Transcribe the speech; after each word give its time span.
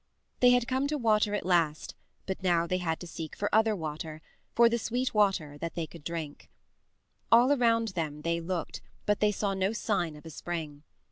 They 0.39 0.49
had 0.49 0.67
come 0.67 0.87
to 0.87 0.97
water 0.97 1.35
at 1.35 1.45
last, 1.45 1.93
but 2.25 2.41
now 2.41 2.65
they 2.65 2.79
had 2.79 2.99
to 3.01 3.05
seek 3.05 3.35
for 3.35 3.53
other 3.53 3.75
water 3.75 4.19
for 4.55 4.67
the 4.67 4.79
sweet 4.79 5.13
water 5.13 5.59
that 5.59 5.75
they 5.75 5.85
could 5.85 6.03
drink. 6.03 6.49
All 7.31 7.51
around 7.51 7.89
them 7.89 8.23
they 8.23 8.41
looked, 8.41 8.81
but 9.05 9.19
they 9.19 9.31
saw 9.31 9.53
no 9.53 9.73
sign 9.73 10.15
of 10.15 10.25
a 10.25 10.31
spring. 10.31 10.81